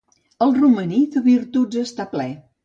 [0.45, 2.27] El romaní, de virtuts està ple.